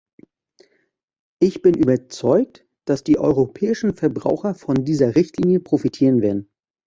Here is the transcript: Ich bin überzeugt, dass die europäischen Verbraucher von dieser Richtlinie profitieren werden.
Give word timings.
Ich 1.39 1.61
bin 1.61 1.75
überzeugt, 1.75 2.65
dass 2.85 3.03
die 3.03 3.19
europäischen 3.19 3.93
Verbraucher 3.93 4.55
von 4.55 4.83
dieser 4.83 5.15
Richtlinie 5.15 5.59
profitieren 5.59 6.23
werden. 6.23 6.49